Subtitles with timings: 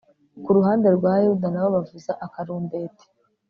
[0.43, 3.05] ku ruhande rwa yuda na bo bavuza akarumbeti